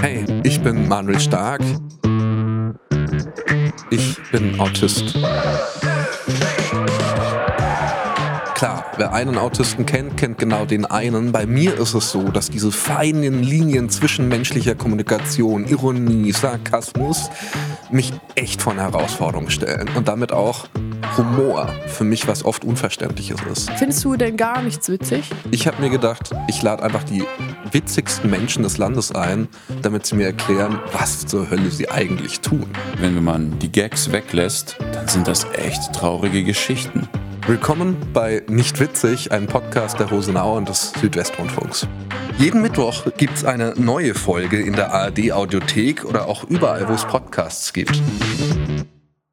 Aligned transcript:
Hey, 0.00 0.24
ich 0.44 0.60
bin 0.62 0.86
Manuel 0.86 1.18
Stark. 1.18 1.60
Ich 3.90 4.16
bin 4.30 4.60
Autist. 4.60 5.14
Klar, 8.54 8.84
wer 8.96 9.12
einen 9.12 9.36
Autisten 9.38 9.86
kennt, 9.86 10.16
kennt 10.16 10.38
genau 10.38 10.64
den 10.66 10.84
einen. 10.84 11.32
Bei 11.32 11.46
mir 11.46 11.76
ist 11.76 11.94
es 11.94 12.12
so, 12.12 12.28
dass 12.28 12.48
diese 12.48 12.70
feinen 12.70 13.42
Linien 13.42 13.90
zwischen 13.90 14.28
menschlicher 14.28 14.76
Kommunikation, 14.76 15.66
Ironie, 15.66 16.30
Sarkasmus 16.30 17.28
mich 17.90 18.12
echt 18.36 18.62
vor 18.62 18.72
eine 18.72 18.82
Herausforderung 18.82 19.50
stellen 19.50 19.90
und 19.96 20.06
damit 20.06 20.30
auch 20.30 20.68
Humor 21.16 21.68
für 21.88 22.04
mich 22.04 22.28
was 22.28 22.44
oft 22.44 22.64
Unverständliches 22.64 23.40
ist. 23.50 23.70
Findest 23.72 24.04
du 24.04 24.14
denn 24.14 24.36
gar 24.36 24.62
nichts 24.62 24.88
witzig? 24.88 25.28
Ich 25.50 25.66
habe 25.66 25.82
mir 25.82 25.90
gedacht, 25.90 26.30
ich 26.48 26.62
lade 26.62 26.84
einfach 26.84 27.02
die 27.02 27.24
witzigsten 27.72 28.30
Menschen 28.30 28.62
des 28.62 28.78
Landes 28.78 29.12
ein, 29.12 29.48
damit 29.82 30.06
sie 30.06 30.16
mir 30.16 30.26
erklären, 30.26 30.78
was 30.92 31.26
zur 31.26 31.50
Hölle 31.50 31.70
sie 31.70 31.90
eigentlich 31.90 32.40
tun. 32.40 32.66
Wenn 32.98 33.22
man 33.22 33.58
die 33.58 33.72
Gags 33.72 34.12
weglässt, 34.12 34.76
dann 34.92 35.08
sind 35.08 35.28
das 35.28 35.46
echt 35.54 35.92
traurige 35.92 36.44
Geschichten. 36.44 37.08
Willkommen 37.46 37.96
bei 38.12 38.42
Nicht 38.48 38.78
Witzig, 38.78 39.32
einem 39.32 39.48
Podcast 39.48 39.98
der 39.98 40.08
Rosenau 40.08 40.56
und 40.56 40.68
des 40.68 40.92
Südwestrundfunks. 41.00 41.88
Jeden 42.38 42.62
Mittwoch 42.62 43.04
gibt 43.16 43.36
es 43.36 43.44
eine 43.44 43.74
neue 43.76 44.14
Folge 44.14 44.60
in 44.60 44.74
der 44.74 44.92
ARD 44.92 45.32
Audiothek 45.32 46.04
oder 46.04 46.28
auch 46.28 46.44
überall, 46.44 46.88
wo 46.88 46.92
es 46.92 47.04
Podcasts 47.04 47.72
gibt. 47.72 48.00